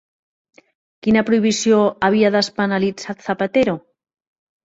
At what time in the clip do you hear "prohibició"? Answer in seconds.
1.27-1.81